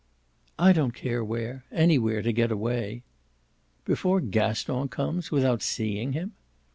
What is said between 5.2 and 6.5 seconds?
without seeing him?"